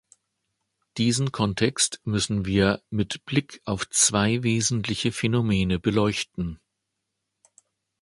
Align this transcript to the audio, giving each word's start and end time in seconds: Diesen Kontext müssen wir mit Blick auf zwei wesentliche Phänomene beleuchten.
Diesen 0.97 1.31
Kontext 1.31 2.01
müssen 2.05 2.43
wir 2.45 2.81
mit 2.89 3.23
Blick 3.25 3.61
auf 3.65 3.87
zwei 3.91 4.41
wesentliche 4.41 5.11
Phänomene 5.11 5.77
beleuchten. 5.77 6.59